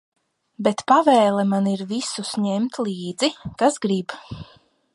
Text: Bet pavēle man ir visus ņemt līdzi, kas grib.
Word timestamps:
Bet 0.67 0.79
pavēle 0.91 1.43
man 1.49 1.67
ir 1.73 1.83
visus 1.93 2.31
ņemt 2.45 2.79
līdzi, 2.87 3.31
kas 3.61 3.79
grib. 3.85 4.17